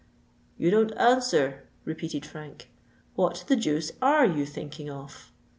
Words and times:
"You 0.57 0.71
don't 0.71 0.93
answer," 0.97 1.67
repeated 1.85 2.25
Frank: 2.25 2.71
"what 3.13 3.43
the 3.47 3.55
deuce 3.55 3.91
are 4.01 4.25
you 4.25 4.47
thinking 4.47 4.89
of?" 4.89 5.31